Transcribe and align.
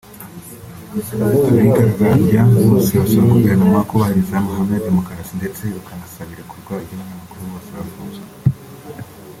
Abigaragambya 1.23 2.41
bose 2.67 2.91
basaba 2.99 3.31
Guverinoma 3.33 3.79
kubahiriza 3.89 4.33
amahame 4.37 4.71
ya 4.75 4.85
Demokarasi 4.87 5.33
ndetse 5.39 5.61
bakanasaba 5.75 6.29
irekurwa 6.35 6.73
ry’abanyamakuru 6.85 7.41
bose 7.51 7.69
bafunzwe 7.77 8.25